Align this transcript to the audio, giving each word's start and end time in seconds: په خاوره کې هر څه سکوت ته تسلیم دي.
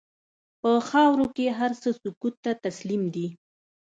په 0.61 0.71
خاوره 0.89 1.25
کې 1.35 1.45
هر 1.59 1.71
څه 1.81 1.89
سکوت 2.01 2.35
ته 2.45 2.51
تسلیم 2.65 3.03
دي. 3.15 3.27